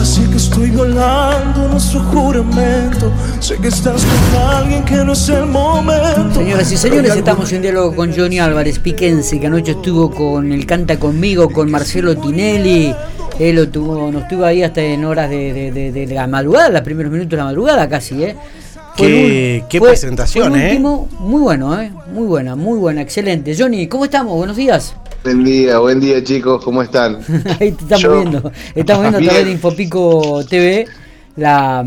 Así 0.00 0.22
que 0.28 0.36
estoy 0.36 0.70
violando 0.70 1.68
nuestro 1.68 2.00
juramento. 2.00 3.10
Sé 3.40 3.56
que 3.56 3.68
estás 3.68 4.04
con 4.04 4.42
alguien 4.42 4.84
que 4.84 4.96
no 4.96 5.12
es 5.12 5.28
el 5.28 5.46
momento. 5.46 6.34
Señoras 6.34 6.70
y 6.70 6.76
señores, 6.76 7.16
estamos 7.16 7.52
en 7.52 7.62
diálogo 7.62 7.94
con 7.94 8.14
Johnny 8.14 8.38
Álvarez 8.38 8.78
Piquense, 8.78 9.40
que 9.40 9.46
anoche 9.46 9.72
estuvo 9.72 10.10
con 10.10 10.52
el 10.52 10.64
Canta 10.66 10.98
Conmigo, 10.98 11.50
con 11.50 11.70
Marcelo 11.70 12.16
Tinelli. 12.16 12.94
Él 13.38 13.56
lo 13.56 13.68
tuvo, 13.68 14.10
nos 14.12 14.28
tuvo 14.28 14.44
ahí 14.44 14.62
hasta 14.62 14.80
en 14.80 15.04
horas 15.04 15.28
de, 15.28 15.72
de, 15.72 15.92
de, 15.92 16.06
la 16.06 16.26
madrugada, 16.26 16.68
los 16.70 16.82
primeros 16.82 17.10
minutos 17.10 17.30
de 17.30 17.36
la 17.36 17.44
madrugada 17.44 17.88
casi, 17.88 18.22
¿eh? 18.22 18.36
Qué, 18.96 19.64
qué 19.68 19.80
presentación, 19.80 20.56
¿eh? 20.56 20.78
Muy 20.78 21.40
bueno, 21.40 21.78
¿eh? 21.80 21.92
Muy 22.12 22.26
buena, 22.26 22.56
muy 22.56 22.78
buena, 22.78 23.02
excelente. 23.02 23.54
Johnny, 23.58 23.88
¿cómo 23.88 24.04
estamos? 24.04 24.34
Buenos 24.34 24.56
días. 24.56 24.94
Buen 25.26 25.42
día, 25.42 25.80
buen 25.80 25.98
día 25.98 26.22
chicos, 26.22 26.62
¿cómo 26.62 26.82
están? 26.84 27.18
Ahí 27.58 27.72
te 27.72 27.82
estamos 27.82 28.22
viendo. 28.22 28.52
Estamos 28.76 29.02
viendo 29.02 29.18
a 29.18 29.20
través 29.22 29.44
de 29.44 29.50
Infopico 29.50 30.44
TV 30.48 30.86
la, 31.34 31.84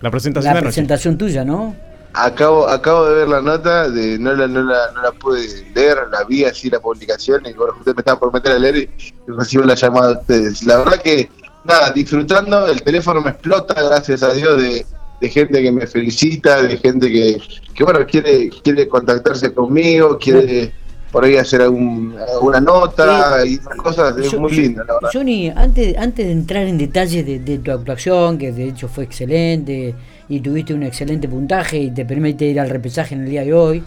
la 0.00 0.10
presentación, 0.10 0.52
la 0.52 0.60
presentación 0.60 1.16
tuya, 1.16 1.44
¿no? 1.44 1.76
Acabo, 2.12 2.66
acabo 2.68 3.06
de 3.06 3.14
ver 3.14 3.28
la 3.28 3.40
nota, 3.40 3.88
de, 3.88 4.18
no, 4.18 4.34
la, 4.34 4.48
no, 4.48 4.64
la, 4.64 4.90
no 4.96 5.00
la 5.00 5.12
pude 5.12 5.46
leer, 5.72 6.08
la 6.10 6.24
vi 6.24 6.44
así 6.44 6.70
la 6.70 6.80
publicación 6.80 7.46
y 7.46 7.52
bueno, 7.52 7.74
usted 7.78 7.94
me 7.94 8.00
estaba 8.00 8.18
por 8.18 8.32
meter 8.32 8.50
a 8.50 8.58
leer 8.58 8.76
y 8.76 8.90
recibo 9.28 9.62
la 9.62 9.76
llamada 9.76 10.08
de 10.08 10.18
ustedes. 10.18 10.64
La 10.64 10.78
verdad 10.78 11.00
que, 11.00 11.30
nada, 11.62 11.92
disfrutando, 11.92 12.66
el 12.66 12.82
teléfono 12.82 13.20
me 13.20 13.30
explota, 13.30 13.80
gracias 13.80 14.24
a 14.24 14.32
Dios, 14.34 14.60
de, 14.60 14.84
de 15.20 15.28
gente 15.28 15.62
que 15.62 15.70
me 15.70 15.86
felicita, 15.86 16.60
de 16.60 16.76
gente 16.78 17.08
que, 17.12 17.40
que 17.76 17.84
bueno, 17.84 18.04
quiere, 18.06 18.50
quiere 18.64 18.88
contactarse 18.88 19.54
conmigo, 19.54 20.18
quiere 20.18 20.72
por 21.12 21.24
ahí 21.24 21.36
hacer 21.36 21.60
algún, 21.60 22.16
alguna 22.34 22.58
nota 22.58 23.44
y 23.46 23.54
esas 23.54 23.76
cosas, 23.76 24.16
es 24.16 24.32
muy 24.32 24.50
lindo, 24.50 24.82
la 24.82 24.94
verdad. 24.94 25.10
Johnny, 25.12 25.50
antes, 25.54 25.96
antes 25.98 26.26
de 26.26 26.32
entrar 26.32 26.66
en 26.66 26.78
detalles 26.78 27.24
de, 27.26 27.38
de, 27.38 27.58
tu 27.58 27.70
actuación, 27.70 28.38
que 28.38 28.50
de 28.50 28.68
hecho 28.68 28.88
fue 28.88 29.04
excelente 29.04 29.94
y 30.30 30.40
tuviste 30.40 30.72
un 30.72 30.82
excelente 30.82 31.28
puntaje 31.28 31.78
y 31.78 31.90
te 31.90 32.06
permite 32.06 32.46
ir 32.46 32.58
al 32.58 32.70
repesaje 32.70 33.14
en 33.14 33.24
el 33.24 33.30
día 33.30 33.44
de 33.44 33.52
hoy, 33.52 33.84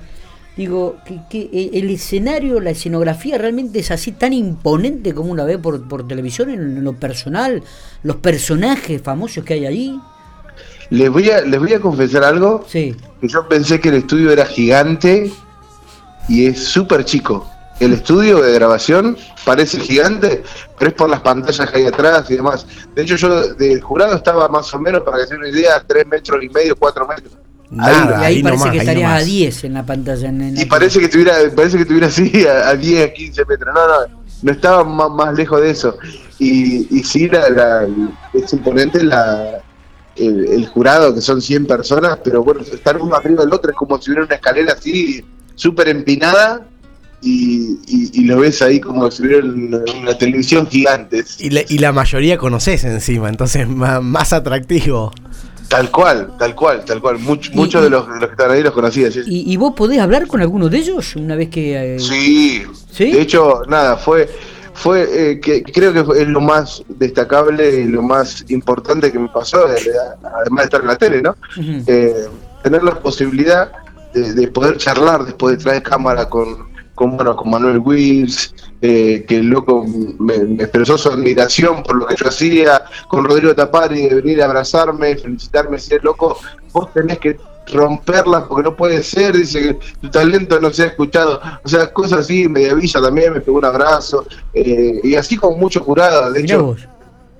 digo, 0.55 0.97
que, 1.03 1.21
que 1.27 1.71
el 1.73 1.89
escenario, 1.89 2.59
la 2.59 2.69
escenografía 2.69 3.39
realmente 3.39 3.79
es 3.79 3.89
así 3.89 4.11
tan 4.11 4.31
imponente 4.31 5.15
como 5.15 5.31
una 5.31 5.45
ve 5.45 5.57
por, 5.57 5.87
por 5.87 6.07
televisión 6.07 6.51
en 6.51 6.83
lo 6.83 6.93
personal, 6.93 7.63
los 8.03 8.17
personajes 8.17 9.01
famosos 9.01 9.43
que 9.43 9.55
hay 9.55 9.65
allí. 9.65 9.99
Les 10.91 11.09
voy 11.09 11.31
a, 11.31 11.41
les 11.41 11.59
voy 11.59 11.73
a 11.73 11.79
confesar 11.79 12.23
algo. 12.23 12.63
Sí. 12.67 12.95
Que 13.19 13.27
yo 13.27 13.47
pensé 13.47 13.79
que 13.79 13.89
el 13.89 13.95
estudio 13.95 14.29
era 14.29 14.45
gigante 14.45 15.31
y 16.27 16.47
es 16.47 16.63
súper 16.63 17.05
chico. 17.05 17.49
El 17.79 17.91
estudio 17.93 18.41
de 18.41 18.53
grabación 18.53 19.17
parece 19.43 19.79
gigante, 19.79 20.43
pero 20.79 20.89
es 20.89 20.95
por 20.95 21.09
las 21.09 21.19
pantallas 21.19 21.69
que 21.69 21.79
hay 21.79 21.85
atrás 21.85 22.29
y 22.29 22.35
demás. 22.35 22.65
De 22.95 23.01
hecho, 23.01 23.15
yo 23.17 23.53
del 23.53 23.81
jurado 23.81 24.15
estaba 24.15 24.47
más 24.47 24.73
o 24.73 24.79
menos, 24.79 25.01
para 25.03 25.17
que 25.17 25.27
se 25.27 25.35
una 25.35 25.49
idea, 25.49 25.83
tres 25.85 26.07
metros 26.07 26.41
y 26.41 26.49
medio, 26.49 26.75
cuatro 26.77 27.05
metros. 27.05 27.33
Nada, 27.69 28.19
ahí, 28.19 28.35
ahí, 28.35 28.43
parece 28.43 28.71
que 28.71 28.77
estarías 28.77 29.21
a 29.21 29.25
10 29.25 29.63
en 29.65 29.73
la 29.73 29.85
pantalla. 29.85 30.29
En, 30.29 30.41
en 30.41 30.57
y 30.57 30.65
parece 30.65 30.99
que 30.99 31.05
estuviera, 31.05 31.35
parece 31.53 31.75
que 31.75 31.81
estuviera 31.81 32.07
así 32.07 32.47
a, 32.47 32.69
a 32.69 32.75
10, 32.75 33.11
15 33.11 33.45
metros. 33.45 33.73
No, 33.73 33.87
no, 33.87 34.23
no 34.41 34.51
estaba 34.51 34.83
más, 34.83 35.09
más 35.09 35.33
lejos 35.35 35.59
de 35.59 35.71
eso. 35.71 35.97
Y, 36.39 36.87
y 36.95 37.03
sí, 37.03 37.27
la, 37.27 37.49
la, 37.49 37.87
es 38.33 38.53
imponente 38.53 39.03
la, 39.03 39.61
el, 40.15 40.45
el, 40.45 40.67
jurado, 40.67 41.13
que 41.13 41.21
son 41.21 41.41
100 41.41 41.65
personas, 41.65 42.19
pero 42.23 42.43
bueno, 42.43 42.61
estar 42.61 43.01
uno 43.01 43.15
arriba 43.15 43.43
del 43.43 43.53
otro 43.53 43.71
es 43.71 43.77
como 43.77 43.99
si 44.01 44.11
hubiera 44.11 44.25
una 44.25 44.35
escalera 44.35 44.73
así 44.73 45.25
súper 45.55 45.89
empinada 45.89 46.65
y, 47.21 47.79
y, 47.87 48.09
y, 48.13 48.25
lo 48.25 48.39
ves 48.39 48.61
ahí 48.61 48.79
como 48.79 49.09
si 49.09 49.23
hubiera 49.23 49.43
una, 49.43 49.79
una 49.99 50.17
televisión 50.17 50.67
gigante. 50.67 51.23
Y 51.39 51.49
la, 51.49 51.61
y 51.67 51.79
la 51.79 51.91
mayoría 51.91 52.37
conoces 52.37 52.83
encima, 52.83 53.29
entonces 53.29 53.67
más, 53.67 54.03
más 54.03 54.31
atractivo. 54.31 55.11
Tal 55.67 55.89
cual, 55.89 56.35
tal 56.37 56.53
cual, 56.53 56.85
tal 56.85 57.01
cual. 57.01 57.17
Much, 57.19 57.49
muchos 57.53 57.81
de 57.81 57.89
los, 57.89 58.07
de 58.07 58.19
los 58.19 58.27
que 58.27 58.31
están 58.33 58.51
ahí 58.51 58.61
los 58.61 58.73
conocías. 58.73 59.13
¿sí? 59.13 59.21
¿Y, 59.25 59.51
¿Y, 59.51 59.57
vos 59.57 59.73
podés 59.75 59.99
hablar 59.99 60.27
con 60.27 60.41
alguno 60.41 60.69
de 60.69 60.77
ellos 60.77 61.15
una 61.15 61.35
vez 61.35 61.49
que.? 61.49 61.95
Eh... 61.95 61.99
Sí, 61.99 62.63
sí, 62.91 63.11
de 63.11 63.21
hecho, 63.21 63.63
nada, 63.67 63.97
fue. 63.97 64.29
Fue 64.73 65.31
eh, 65.31 65.39
que 65.39 65.63
creo 65.63 65.93
que 65.93 66.21
es 66.21 66.27
lo 66.27 66.41
más 66.41 66.83
destacable 66.89 67.79
y 67.79 67.85
lo 67.85 68.01
más 68.01 68.43
importante 68.49 69.09
que 69.09 69.17
me 69.17 69.29
pasó, 69.29 69.65
además 69.65 70.57
de 70.57 70.63
estar 70.63 70.81
en 70.81 70.87
la 70.87 70.97
tele, 70.97 71.21
¿no? 71.21 71.29
Uh 71.55 71.61
-huh. 71.61 71.83
eh, 71.87 72.27
tener 72.61 72.83
la 72.83 72.99
posibilidad 72.99 73.71
de, 74.15 74.33
de, 74.33 74.47
poder 74.47 74.77
charlar 74.77 75.25
después 75.25 75.57
detrás 75.57 75.75
de 75.75 75.83
cámara 75.83 76.29
con, 76.29 76.67
con, 76.95 77.15
bueno, 77.17 77.35
con 77.35 77.49
Manuel 77.49 77.79
Wills, 77.79 78.55
eh, 78.81 79.25
que 79.27 79.37
el 79.37 79.47
loco 79.47 79.85
me, 80.19 80.37
me, 80.39 80.63
expresó 80.63 80.97
su 80.97 81.09
admiración 81.09 81.83
por 81.83 81.97
lo 81.97 82.07
que 82.07 82.15
yo 82.15 82.27
hacía, 82.27 82.83
con 83.07 83.25
Rodrigo 83.25 83.53
Tapari, 83.53 84.07
de 84.07 84.15
venir 84.15 84.41
a 84.41 84.45
abrazarme, 84.45 85.15
felicitarme, 85.17 85.71
decir, 85.77 86.03
loco, 86.03 86.37
vos 86.71 86.91
tenés 86.93 87.19
que 87.19 87.37
romperlas 87.73 88.43
porque 88.43 88.63
no 88.63 88.75
puede 88.75 89.01
ser, 89.03 89.35
dice 89.35 89.59
que 89.59 89.73
tu 90.01 90.09
talento 90.09 90.59
no 90.59 90.71
se 90.71 90.83
ha 90.83 90.87
escuchado, 90.87 91.41
o 91.63 91.67
sea, 91.67 91.91
cosas 91.91 92.19
así, 92.19 92.47
Mediavilla 92.47 93.01
también 93.01 93.33
me 93.33 93.41
pegó 93.41 93.57
un 93.57 93.65
abrazo, 93.65 94.25
eh, 94.53 95.01
y 95.03 95.15
así 95.15 95.35
con 95.35 95.59
muchos 95.59 95.83
jurados, 95.83 96.33
de 96.33 96.41
hecho, 96.41 96.75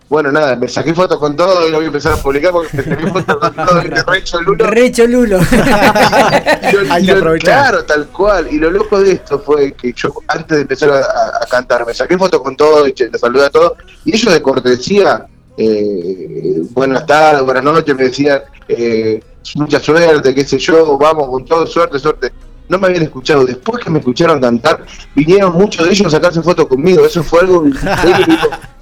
bueno, 0.08 0.32
nada, 0.32 0.56
me 0.56 0.68
saqué 0.68 0.94
fotos 0.94 1.18
con 1.18 1.36
todo 1.36 1.68
y 1.68 1.72
lo 1.72 1.78
voy 1.78 1.86
a 1.86 1.88
empezar 1.88 2.14
a 2.14 2.18
publicar 2.18 2.52
porque 2.52 2.78
me 2.78 2.84
saqué 2.84 3.08
fotos 3.08 3.38
con 3.38 3.56
todo 3.56 3.84
y 3.84 3.90
recho 4.08 4.42
Lulo. 4.42 4.68
Recho 4.68 5.08
Lulo. 5.08 5.40
claro, 7.40 7.84
tal 7.86 8.08
cual. 8.08 8.48
Y 8.52 8.60
lo 8.60 8.70
loco 8.70 9.00
de 9.00 9.14
esto 9.14 9.40
fue 9.40 9.74
que 9.74 9.94
yo, 9.94 10.14
antes 10.28 10.58
de 10.58 10.62
empezar 10.62 10.92
a, 10.92 11.44
a 11.44 11.46
cantar, 11.50 11.86
me 11.88 11.94
saqué 11.94 12.18
fotos 12.18 12.42
con 12.42 12.56
todo 12.56 12.88
y 12.88 12.94
le 12.94 13.18
saludé 13.18 13.46
a 13.46 13.50
todos. 13.50 13.74
Y 14.04 14.16
ellos 14.16 14.32
de 14.32 14.42
cortesía, 14.42 15.26
eh, 15.58 16.62
buenas 16.72 17.06
tardes, 17.06 17.44
buenas 17.44 17.64
noches, 17.64 17.96
me 17.96 18.04
decían, 18.04 18.42
eh, 18.68 19.24
mucha 19.56 19.80
suerte, 19.80 20.36
qué 20.36 20.44
sé 20.44 20.60
yo, 20.60 20.98
vamos 20.98 21.30
con 21.30 21.46
todo, 21.46 21.66
suerte, 21.66 21.98
suerte 21.98 22.32
no 22.68 22.80
me 22.80 22.88
habían 22.88 23.04
escuchado. 23.04 23.46
Después 23.46 23.84
que 23.84 23.90
me 23.90 24.00
escucharon 24.00 24.40
cantar, 24.40 24.86
vinieron 25.16 25.54
muchos 25.54 25.86
de 25.86 25.94
ellos 25.94 26.08
a 26.08 26.10
sacarse 26.10 26.42
fotos 26.42 26.68
conmigo. 26.68 27.06
Eso 27.06 27.24
fue 27.24 27.42
algo. 27.42 27.64
digo, 27.64 27.78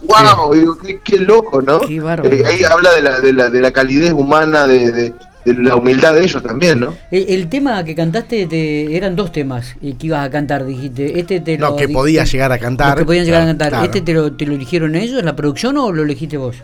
wow, 0.03 0.53
digo, 0.53 0.77
qué, 0.77 0.99
qué, 1.03 1.17
loco, 1.19 1.61
¿no? 1.61 1.79
Qué 1.81 1.97
eh, 1.97 2.43
ahí 2.45 2.63
habla 2.63 2.93
de 2.93 3.01
la, 3.01 3.19
de, 3.19 3.33
la, 3.33 3.49
de 3.49 3.61
la 3.61 3.71
calidez 3.71 4.13
humana, 4.13 4.67
de, 4.67 4.91
de, 4.91 5.13
de, 5.45 5.53
la 5.55 5.75
humildad 5.75 6.13
de 6.13 6.23
ellos 6.23 6.41
también, 6.41 6.79
¿no? 6.79 6.95
El, 7.11 7.25
el 7.29 7.49
tema 7.49 7.83
que 7.83 7.95
cantaste 7.95 8.45
te, 8.47 8.95
eran 8.95 9.15
dos 9.15 9.31
temas 9.31 9.75
que 9.81 9.95
ibas 9.99 10.25
a 10.25 10.29
cantar, 10.29 10.65
dijiste. 10.65 11.19
Este 11.19 11.41
te 11.41 11.57
no, 11.57 11.71
lo, 11.71 11.75
que 11.75 11.89
podías 11.89 12.31
llegar 12.31 12.51
a 12.51 12.59
cantar. 12.59 12.97
que 12.97 13.05
podían 13.05 13.25
llegar 13.25 13.41
claro, 13.41 13.49
a 13.49 13.51
cantar. 13.51 13.69
Claro. 13.69 13.85
¿Este 13.85 14.01
te 14.01 14.13
lo, 14.13 14.31
te 14.33 14.45
lo 14.45 14.53
eligieron 14.53 14.95
ellos 14.95 15.19
en 15.19 15.25
la 15.25 15.35
producción 15.35 15.77
o 15.77 15.91
lo 15.91 16.03
elegiste 16.03 16.37
vos? 16.37 16.55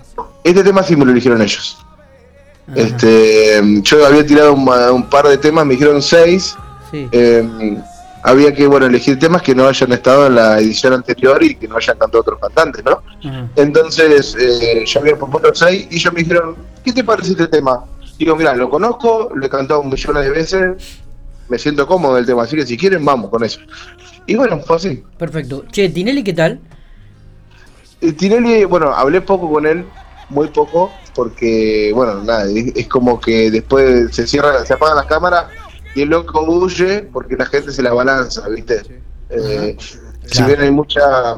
Este 0.43 0.63
tema 0.63 0.83
sí 0.83 0.95
me 0.95 1.05
lo 1.05 1.11
eligieron 1.11 1.41
ellos. 1.41 1.77
Ajá. 2.67 2.79
Este, 2.79 3.61
yo 3.81 4.05
había 4.05 4.23
tirado 4.25 4.53
un, 4.53 4.69
un 4.69 5.09
par 5.09 5.27
de 5.27 5.37
temas, 5.37 5.65
me 5.65 5.73
dijeron 5.73 6.01
seis 6.03 6.55
Sí. 6.91 7.07
Eh, 7.11 7.77
había 8.23 8.53
que 8.53 8.67
bueno 8.67 8.85
elegir 8.85 9.17
temas 9.17 9.41
que 9.41 9.55
no 9.55 9.67
hayan 9.67 9.91
estado 9.91 10.27
en 10.27 10.35
la 10.35 10.59
edición 10.59 10.93
anterior 10.93 11.41
y 11.41 11.55
que 11.55 11.67
no 11.67 11.77
hayan 11.77 11.97
cantado 11.97 12.21
otros 12.21 12.39
cantantes, 12.39 12.83
¿no? 12.83 13.01
Entonces 13.55 14.35
eh, 14.39 14.83
yo 14.85 14.99
había 14.99 15.15
propuesto 15.17 15.53
seis 15.53 15.87
y 15.89 15.95
ellos 15.95 16.13
me 16.13 16.19
dijeron, 16.19 16.55
¿qué 16.83 16.91
te 16.91 17.03
parece 17.03 17.31
este 17.31 17.47
tema? 17.47 17.85
Digo, 18.17 18.35
mira, 18.35 18.53
lo 18.55 18.69
conozco, 18.69 19.29
lo 19.33 19.45
he 19.45 19.49
cantado 19.49 19.81
un 19.81 19.89
millón 19.89 20.15
de 20.15 20.29
veces, 20.29 20.99
me 21.47 21.57
siento 21.57 21.87
cómodo 21.87 22.15
del 22.15 22.25
tema, 22.25 22.43
así 22.43 22.55
que 22.55 22.65
si 22.65 22.77
quieren 22.77 23.05
vamos 23.05 23.29
con 23.29 23.43
eso. 23.43 23.59
Y 24.25 24.35
bueno, 24.35 24.59
fue 24.59 24.75
así. 24.75 25.03
Perfecto. 25.17 25.63
Che, 25.71 25.89
Tinelli, 25.89 26.23
¿qué 26.23 26.33
tal? 26.33 26.59
Eh, 28.01 28.11
Tinelli, 28.11 28.65
bueno, 28.65 28.93
hablé 28.93 29.21
poco 29.21 29.49
con 29.49 29.65
él, 29.65 29.85
muy 30.29 30.49
poco, 30.49 30.91
porque, 31.15 31.91
bueno, 31.95 32.21
nada, 32.23 32.43
es, 32.45 32.73
es 32.75 32.87
como 32.87 33.19
que 33.19 33.49
después 33.49 34.13
se 34.13 34.27
cierra, 34.27 34.65
se 34.65 34.73
apagan 34.73 34.97
las 34.97 35.05
cámaras 35.05 35.45
y 35.95 36.01
el 36.03 36.09
loco 36.09 36.41
huye 36.43 37.01
porque 37.11 37.35
la 37.35 37.45
gente 37.45 37.71
se 37.71 37.81
la 37.81 37.93
balanza, 37.93 38.47
¿viste? 38.49 38.81
Eh, 39.29 39.77
si 40.25 40.43
bien 40.43 40.61
hay 40.61 40.71
mucha. 40.71 41.35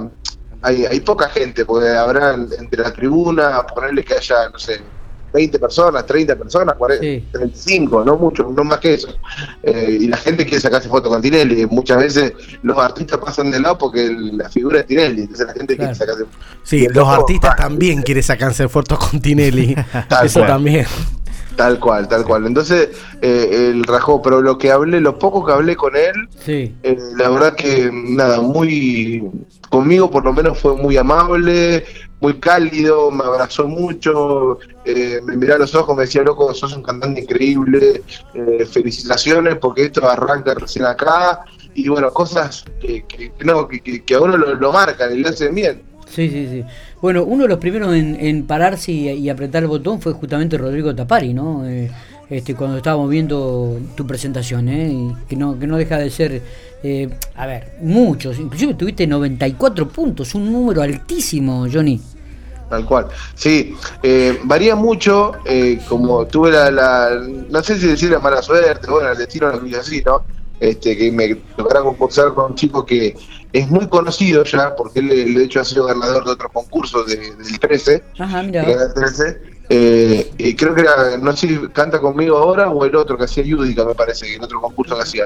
Hay, 0.63 0.85
hay 0.85 0.99
poca 0.99 1.27
gente, 1.29 1.65
porque 1.65 1.89
habrá 1.89 2.35
entre 2.35 2.83
la 2.83 2.93
tribuna, 2.93 3.65
ponerle 3.65 4.03
que 4.03 4.13
haya, 4.13 4.47
no 4.49 4.59
sé, 4.59 4.79
20 5.33 5.59
personas, 5.59 6.05
30 6.05 6.35
personas, 6.35 6.75
40, 6.75 7.03
sí. 7.03 7.25
35, 7.31 8.03
no 8.05 8.17
mucho, 8.17 8.43
no 8.55 8.63
más 8.63 8.79
que 8.79 8.95
eso. 8.95 9.07
Eh, 9.63 9.97
y 10.01 10.07
la 10.07 10.17
gente 10.17 10.45
quiere 10.45 10.59
sacarse 10.59 10.89
fotos 10.89 11.11
con 11.11 11.21
Tinelli. 11.21 11.65
Muchas 11.67 11.97
veces 11.97 12.33
los 12.63 12.77
artistas 12.77 13.17
pasan 13.19 13.51
de 13.51 13.59
lado 13.59 13.77
porque 13.77 14.09
la 14.09 14.49
figura 14.49 14.81
es 14.81 14.87
Tinelli, 14.87 15.21
entonces 15.21 15.47
la 15.47 15.53
gente 15.53 15.75
claro. 15.75 15.93
quiere 15.93 16.11
sacarse 16.13 16.31
Sí, 16.63 16.87
los 16.89 17.07
artistas 17.07 17.55
también 17.55 18.01
quieren 18.01 18.23
sacarse 18.23 18.67
fotos 18.67 18.99
con 18.99 19.21
Tinelli. 19.21 19.75
eso 20.23 20.41
también. 20.41 20.85
Tal 21.55 21.79
cual, 21.79 22.07
tal 22.07 22.23
cual. 22.23 22.45
Entonces, 22.45 22.89
eh, 23.21 23.69
el 23.71 23.83
rajó, 23.83 24.21
pero 24.21 24.41
lo 24.41 24.57
que 24.57 24.71
hablé, 24.71 25.01
lo 25.01 25.19
poco 25.19 25.45
que 25.45 25.51
hablé 25.51 25.75
con 25.75 25.95
él, 25.95 26.29
sí. 26.43 26.75
eh, 26.83 26.97
la 27.17 27.29
verdad 27.29 27.55
que 27.55 27.89
nada, 27.91 28.41
muy, 28.41 29.23
conmigo 29.69 30.09
por 30.09 30.23
lo 30.23 30.33
menos 30.33 30.57
fue 30.57 30.75
muy 30.75 30.97
amable, 30.97 31.85
muy 32.19 32.39
cálido, 32.39 33.11
me 33.11 33.23
abrazó 33.23 33.67
mucho, 33.67 34.59
eh, 34.85 35.19
me 35.23 35.35
miró 35.35 35.55
a 35.55 35.59
los 35.59 35.75
ojos, 35.75 35.95
me 35.95 36.03
decía, 36.03 36.23
loco, 36.23 36.53
sos 36.53 36.75
un 36.75 36.83
cantante 36.83 37.21
increíble, 37.21 38.03
eh, 38.33 38.65
felicitaciones 38.65 39.57
porque 39.57 39.85
esto 39.85 40.07
arranca 40.07 40.53
recién 40.53 40.85
acá, 40.85 41.41
y 41.73 41.87
bueno, 41.89 42.11
cosas 42.11 42.65
que, 42.79 43.05
que 43.07 43.31
no, 43.43 43.67
que, 43.67 44.03
que 44.03 44.15
a 44.15 44.19
uno 44.19 44.37
lo, 44.37 44.55
lo 44.55 44.71
marcan 44.71 45.13
y 45.13 45.21
le 45.21 45.29
hacen 45.29 45.55
bien. 45.55 45.90
Sí, 46.13 46.29
sí, 46.29 46.47
sí. 46.49 46.63
Bueno, 47.01 47.23
uno 47.23 47.43
de 47.43 47.49
los 47.49 47.57
primeros 47.57 47.95
en, 47.95 48.45
pararse 48.45 48.91
y, 48.91 49.29
apretar 49.29 49.63
el 49.63 49.69
botón 49.69 50.01
fue 50.01 50.13
justamente 50.13 50.57
Rodrigo 50.57 50.93
Tapari, 50.93 51.33
¿no? 51.33 51.65
Eh, 51.65 51.89
este, 52.29 52.53
cuando 52.53 52.77
estábamos 52.77 53.09
viendo 53.09 53.77
tu 53.95 54.05
presentación, 54.05 54.67
¿eh? 54.69 55.15
que, 55.27 55.35
no, 55.35 55.57
que 55.57 55.67
no 55.67 55.77
deja 55.77 55.97
de 55.97 56.09
ser, 56.09 56.41
eh, 56.83 57.09
a 57.35 57.45
ver, 57.45 57.77
muchos, 57.81 58.39
inclusive 58.39 58.73
tuviste 58.73 59.07
94 59.07 59.87
puntos, 59.87 60.35
un 60.35 60.51
número 60.51 60.81
altísimo, 60.81 61.67
Johnny. 61.71 61.99
Tal 62.69 62.85
cual. 62.85 63.07
Sí, 63.35 63.75
eh, 64.01 64.39
varía 64.43 64.75
mucho, 64.75 65.33
como 65.89 66.25
tuve 66.25 66.51
la, 66.51 67.21
no 67.49 67.63
sé 67.63 67.77
si 67.77 67.87
decir 67.87 68.11
la 68.11 68.19
mala 68.19 68.41
suerte, 68.41 68.89
bueno, 68.89 69.11
el 69.11 69.17
destino 69.17 69.51
no 69.51 69.77
así, 69.77 70.01
¿no? 70.05 70.23
Este, 70.61 70.95
que 70.95 71.11
me 71.11 71.33
tocará 71.57 71.81
concursar 71.81 72.35
con 72.35 72.51
un 72.51 72.55
chico 72.55 72.85
que 72.85 73.17
es 73.51 73.67
muy 73.67 73.87
conocido 73.87 74.43
ya, 74.43 74.75
porque 74.75 74.99
él 74.99 75.33
de 75.33 75.43
hecho 75.43 75.59
ha 75.59 75.65
sido 75.65 75.85
ganador 75.85 76.23
de 76.23 76.31
otros 76.33 76.51
concursos 76.51 77.07
del 77.07 77.59
13. 77.59 78.03
Ajá, 78.19 78.43
mira. 78.43 78.63
Eh, 79.73 80.55
creo 80.57 80.75
que 80.75 80.81
era, 80.81 81.17
no 81.17 81.35
sé 81.35 81.47
si 81.47 81.67
canta 81.69 81.99
conmigo 81.99 82.37
ahora 82.37 82.69
o 82.69 82.85
el 82.85 82.95
otro 82.95 83.17
que 83.17 83.23
hacía 83.23 83.43
Yudica, 83.43 83.85
me 83.85 83.95
parece, 83.95 84.27
que 84.27 84.35
el 84.35 84.43
otro 84.43 84.61
concurso 84.61 84.95
que 84.97 85.01
hacía, 85.01 85.23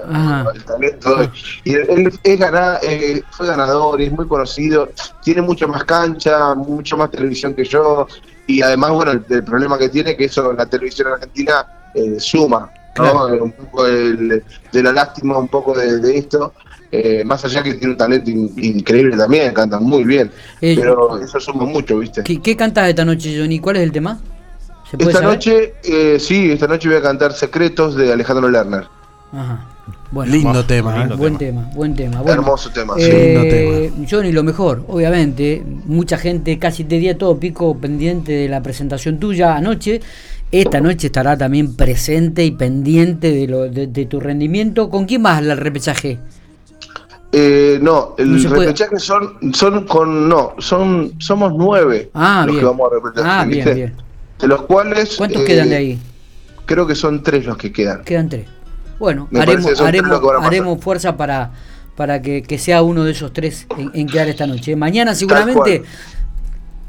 el 0.54 0.64
talento. 0.64 1.30
Y 1.66 1.74
él, 1.74 2.14
es 2.24 2.40
eh, 2.84 3.24
fue 3.32 3.48
ganador 3.48 4.00
y 4.00 4.06
es 4.06 4.12
muy 4.14 4.28
conocido, 4.28 4.88
tiene 5.22 5.42
mucho 5.42 5.68
más 5.68 5.84
cancha, 5.84 6.56
mucho 6.56 6.96
más 6.96 7.12
televisión 7.12 7.56
que 7.56 7.66
yo, 7.66 8.08
y 8.48 8.62
además, 8.62 8.92
bueno, 8.92 9.12
el, 9.14 9.44
problema 9.44 9.78
que 9.78 9.90
tiene 9.90 10.16
que 10.16 10.26
eso 10.26 10.54
la 10.54 10.66
televisión 10.66 11.08
argentina 11.12 11.66
eh, 11.94 12.20
suma, 12.20 12.72
¿no? 12.98 13.28
Un 13.28 13.52
poco 13.52 13.84
de, 13.86 14.42
la 14.74 14.92
lástima, 14.92 15.38
un 15.38 15.48
poco 15.48 15.78
de, 15.78 16.18
esto. 16.18 16.54
más 17.26 17.44
allá 17.46 17.64
que 17.64 17.74
tiene 17.74 17.94
un 17.94 17.98
talento 17.98 18.30
increíble 18.30 19.18
también, 19.18 19.54
canta 19.54 19.80
muy 19.80 20.04
bien. 20.04 20.32
pero 20.60 21.20
eso 21.20 21.40
suma 21.40 21.66
mucho, 21.66 22.00
¿viste? 22.00 22.24
¿Qué, 22.24 22.42
¿Qué 22.42 22.56
cantas 22.56 22.90
esta 22.90 23.06
noche, 23.06 23.38
Johnny? 23.38 23.60
¿Cuál 23.60 23.78
es 23.78 23.84
el 23.84 23.92
tema? 23.92 24.20
esta 24.98 25.22
noche, 25.22 25.76
eh, 25.84 26.18
sí, 26.20 26.52
esta 26.52 26.68
noche 26.68 26.88
voy 26.90 26.98
a 26.98 27.02
cantar 27.02 27.34
Secretos 27.34 27.96
de 27.96 28.14
Alejandro 28.14 28.50
Lerner. 28.50 28.86
Ajá. 29.32 29.66
Bueno, 30.12 30.32
lindo 30.32 30.66
tema, 30.66 31.04
¿eh? 31.04 31.16
buen 31.16 31.38
tema, 31.38 31.70
buen 31.74 31.96
tema. 31.96 32.22
Hermoso 32.26 32.70
tema, 32.70 32.94
sí. 32.96 33.04
Eh, 33.08 33.92
Johnny, 34.10 34.32
lo 34.32 34.44
mejor, 34.44 34.86
obviamente, 34.88 35.64
mucha 35.86 36.18
gente 36.18 36.58
casi 36.58 36.86
te 36.86 37.00
día 37.00 37.18
todo 37.18 37.38
pico 37.38 37.76
pendiente 37.78 38.32
de 38.32 38.48
la 38.48 38.62
presentación 38.62 39.20
tuya 39.20 39.56
anoche. 39.56 40.02
Esta 40.52 40.80
noche 40.80 41.08
estará 41.08 41.38
también 41.38 41.76
presente 41.76 42.46
y 42.46 42.52
pendiente 42.52 43.32
de, 43.32 43.48
lo, 43.48 43.70
de, 43.70 44.06
tu 44.06 44.20
rendimiento. 44.20 44.90
¿Con 44.90 45.06
quién 45.06 45.22
más 45.22 45.42
el 45.42 45.58
repechaje? 45.58 46.18
Eh, 47.32 47.80
no, 47.82 48.16
el 48.18 48.42
repechaje 48.44 48.98
son, 48.98 49.54
son 49.54 49.86
con, 49.86 50.30
no, 50.30 50.54
son, 50.60 51.14
somos 51.18 51.54
nueve 51.54 52.10
ah, 52.14 52.46
los 52.48 52.58
que 52.58 52.64
vamos 52.64 52.90
a 52.90 52.96
repechaje. 52.96 53.30
Ah, 53.30 53.46
bien, 53.46 53.76
bien 53.76 54.06
de 54.40 54.48
los 54.48 54.62
cuales... 54.64 55.16
¿Cuántos 55.18 55.44
quedan 55.44 55.70
de 55.70 55.76
ahí? 55.76 56.00
Creo 56.66 56.88
que 56.88 56.96
son 56.96 57.24
tres 57.24 57.46
los 57.46 57.58
que 57.58 57.72
quedan. 57.72 58.04
Quedan 58.04 58.30
tres. 58.30 58.48
Bueno, 59.00 59.28
haremos, 59.36 59.82
haremos, 60.42 60.80
fuerza 60.82 61.18
para, 61.18 61.52
para 61.96 62.22
que, 62.22 62.58
sea 62.58 62.82
uno 62.82 63.04
de 63.04 63.12
esos 63.12 63.34
tres 63.34 63.68
en, 63.94 64.08
quedar 64.08 64.28
esta 64.30 64.48
noche. 64.48 64.76
Mañana 64.76 65.16
seguramente... 65.16 65.84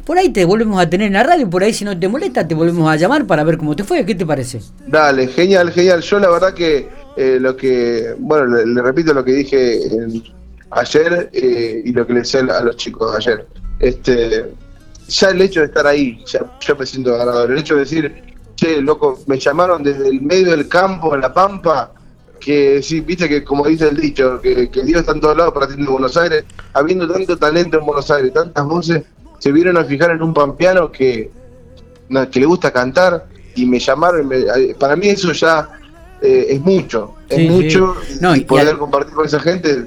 Por 0.07 0.19
ahí 0.19 0.29
te 0.29 0.45
volvemos 0.45 0.81
a 0.81 0.89
tener 0.89 1.09
en 1.09 1.15
la 1.15 1.25
radio, 1.25 1.51
por 1.51 1.65
ahí 1.65 1.75
si 1.75 1.85
no 1.85 1.99
te 1.99 2.07
molesta 2.07 2.47
te 2.47 2.55
volvemos 2.55 2.89
a 2.89 2.95
llamar 2.95 3.27
para 3.27 3.43
ver 3.43 3.59
cómo 3.59 3.75
te 3.75 3.83
fue, 3.83 4.07
¿qué 4.07 4.15
te 4.15 4.25
parece? 4.25 4.61
Dale, 4.87 5.27
genial, 5.27 5.73
genial. 5.73 6.01
Yo 6.01 6.21
la 6.21 6.31
verdad 6.31 6.55
que 6.55 6.89
eh, 7.17 7.39
lo 7.41 7.57
que, 7.57 8.15
bueno, 8.17 8.47
le, 8.47 8.83
repito 8.83 9.13
lo 9.13 9.25
que 9.25 9.33
dije 9.33 9.81
ayer 10.71 11.29
eh, 11.33 11.83
y 11.85 11.91
lo 11.91 12.07
que 12.07 12.13
le 12.13 12.21
decía 12.21 12.39
a 12.41 12.63
los 12.63 12.77
chicos 12.77 13.17
ayer. 13.17 13.49
Este, 13.81 14.45
ya 15.09 15.31
el 15.31 15.43
hecho 15.43 15.59
de 15.59 15.67
estar 15.67 15.85
ahí, 15.89 16.23
ya, 16.25 16.41
yo 16.61 16.77
me 16.77 16.87
siento 16.87 17.19
ganador. 17.19 17.51
El 17.51 17.59
hecho 17.59 17.75
de 17.75 17.81
decir, 17.81 18.15
che, 18.55 18.81
loco, 18.81 19.19
me 19.27 19.41
llamaron 19.41 19.83
desde 19.83 20.07
el 20.07 20.23
medio 20.23 20.53
del 20.53 20.69
campo, 20.69 21.17
en 21.17 21.21
La 21.21 21.35
Pampa, 21.35 21.93
que 22.39 22.81
sí, 22.81 23.01
viste 23.01 23.29
que 23.29 23.43
como 23.43 23.67
dice 23.67 23.89
el 23.89 23.97
dicho, 23.97 24.41
que, 24.41 24.71
Dios 24.85 25.01
está 25.01 25.11
en 25.11 25.21
todos 25.21 25.37
lados 25.37 25.53
para 25.53 25.67
en 25.75 25.85
Buenos 25.85 26.17
Aires, 26.17 26.45
habiendo 26.75 27.13
tanto 27.13 27.37
talento 27.37 27.81
en 27.81 27.87
Buenos 27.87 28.09
Aires, 28.09 28.33
tantas 28.33 28.65
voces, 28.65 29.03
se 29.39 29.53
vieron 29.53 29.77
a 29.77 29.85
fijar 29.85 30.11
en 30.11 30.23
un 30.23 30.35
pampeano 30.35 30.91
que, 30.91 31.31
que 32.31 32.41
le 32.41 32.47
gusta 32.47 32.73
cantar 32.73 33.27
y 33.55 33.67
me 33.67 33.79
llamaron, 33.79 34.31
para 34.79 34.97
mí 34.97 35.09
eso 35.09 35.33
ya 35.33 35.69
eh, 36.21 36.47
es 36.51 36.61
mucho, 36.61 37.15
es 37.29 37.51
mucho, 37.51 37.95
y, 38.35 38.41
poder 38.41 38.77
compartir 38.77 39.15
con 39.15 39.27
esa 39.27 39.41
gente. 39.41 39.87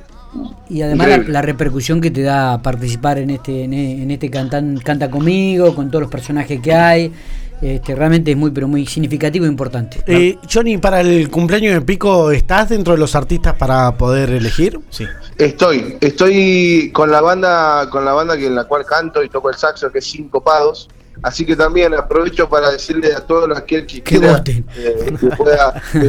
Y 0.69 0.81
además 0.83 1.27
la, 1.27 1.41
repercusión 1.41 2.01
que 2.01 2.11
te 2.11 2.21
da 2.21 2.61
participar 2.61 3.17
en 3.17 3.31
este 3.31 3.63
en, 3.63 4.11
este 4.11 4.29
cantan, 4.29 4.77
Canta 4.77 5.09
conmigo, 5.09 5.73
con 5.73 5.89
todos 5.89 6.03
los 6.03 6.11
personajes 6.11 6.61
que 6.61 6.73
hay, 6.73 7.11
este, 7.61 7.95
realmente 7.95 8.31
es 8.31 8.37
muy 8.37 8.51
pero 8.51 8.67
muy 8.67 8.85
significativo 8.85 9.45
e 9.45 9.49
importante. 9.49 10.01
Eh, 10.07 10.37
Johnny, 10.51 10.77
para 10.77 11.01
el 11.01 11.29
cumpleaños 11.29 11.73
de 11.73 11.81
Pico, 11.81 12.31
¿estás 12.31 12.69
dentro 12.69 12.93
de 12.93 12.99
los 12.99 13.15
artistas 13.15 13.55
para 13.55 13.97
poder 13.97 14.29
elegir? 14.29 14.79
Sí. 14.89 15.05
Estoy, 15.37 15.97
estoy 16.01 16.91
con 16.93 17.11
la 17.11 17.21
banda, 17.21 17.89
con 17.89 18.05
la 18.05 18.13
banda 18.13 18.37
que 18.37 18.47
en 18.47 18.55
la 18.55 18.65
cual 18.65 18.85
canto 18.85 19.23
y 19.23 19.29
toco 19.29 19.49
el 19.49 19.55
saxo, 19.55 19.91
que 19.91 19.99
es 19.99 20.05
Cinco 20.05 20.41
Pados. 20.41 20.89
Así 21.21 21.45
que 21.45 21.55
también 21.55 21.93
aprovecho 21.93 22.47
para 22.47 22.71
decirle 22.71 23.13
a 23.13 23.19
todos 23.19 23.49
los 23.49 23.61
que 23.63 23.85
quiera 23.85 24.41
eh, 24.45 25.13
que, 25.19 25.29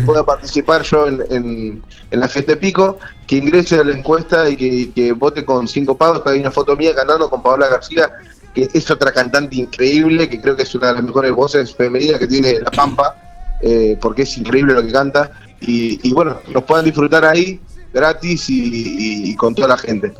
pueda, 0.03 0.25
participar 0.25 0.83
yo 0.83 1.09
en, 1.09 1.83
la 2.11 2.29
fiesta 2.29 2.53
de 2.53 2.59
pico, 2.59 2.99
que 3.27 3.37
ingrese 3.37 3.77
a 3.81 3.85
la 3.85 3.97
encuesta 3.97 4.49
y 4.49 4.87
que, 4.87 5.13
vote 5.13 5.45
con 5.45 5.67
cinco 5.67 5.97
pagos, 5.97 6.23
que 6.23 6.31
hay 6.31 6.41
una 6.41 6.51
foto 6.51 6.77
mía 6.77 6.95
cantando 6.95 7.29
con 7.29 7.43
Paola 7.43 7.69
García, 7.69 8.11
que 8.55 8.69
es 8.73 8.91
otra 8.91 9.13
cantante 9.13 9.57
increíble, 9.57 10.29
que 10.29 10.41
creo 10.41 10.57
que 10.57 10.63
es 10.63 10.75
una 10.75 10.89
de 10.89 10.95
las 10.95 11.03
mejores 11.03 11.33
voces 11.33 11.75
femeninas 11.75 12.19
que 12.19 12.27
tiene 12.27 12.61
La 12.61 12.71
Pampa, 12.71 13.17
eh, 13.61 13.97
porque 14.01 14.23
es 14.23 14.39
increíble 14.39 14.75
lo 14.75 14.83
que 14.83 14.93
canta. 14.93 15.31
Y, 15.61 16.13
bueno, 16.13 16.41
nos 16.49 16.65
puedan 16.65 16.85
disfrutar 16.85 17.25
ahí 17.25 17.61
gratis 17.93 18.47
y 18.49 19.35
con 19.37 19.55
toda 19.55 19.69
la 19.69 19.79
gente. 19.79 20.13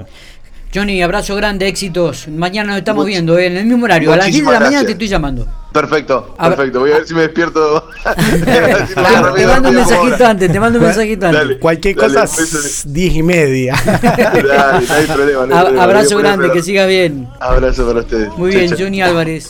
Johnny, 0.73 1.03
abrazo 1.03 1.35
grande, 1.35 1.67
éxitos. 1.67 2.29
Mañana 2.29 2.69
nos 2.71 2.79
estamos 2.79 3.05
viendo 3.05 3.37
eh, 3.37 3.47
en 3.47 3.57
el 3.57 3.67
mismo 3.67 3.87
horario. 3.87 4.13
A 4.13 4.17
las 4.17 4.27
10 4.27 4.47
de 4.47 4.53
la 4.53 4.61
mañana 4.61 4.85
te 4.85 4.93
estoy 4.93 5.09
llamando. 5.09 5.47
Perfecto, 5.73 6.35
perfecto. 6.39 6.81
Voy 6.81 6.93
a 6.93 6.95
ver 6.95 7.07
si 7.07 7.15
me 7.15 7.23
despierto. 7.23 7.89
te, 9.37 9.47
mando 9.47 9.69
un 9.69 9.75
mensajito 9.75 10.27
antes, 10.27 10.53
te 10.53 10.61
mando 10.61 10.79
un 10.79 10.85
mensajito 10.85 11.27
antes. 11.27 11.59
Cualquier 11.59 11.97
cosa, 11.97 12.25
10 12.85 13.15
y 13.15 13.23
media. 13.23 13.75
Dale, 14.03 14.87
no 14.87 14.95
hay 14.95 15.07
problema. 15.07 15.83
abrazo 15.83 16.19
grande, 16.19 16.53
que 16.53 16.63
siga 16.63 16.87
bien. 16.87 17.29
Abrazo 17.41 17.87
para 17.89 18.01
ustedes. 18.01 18.29
Muy 18.37 18.55
bien, 18.55 18.73
Johnny 18.79 19.03
Álvarez. 19.03 19.49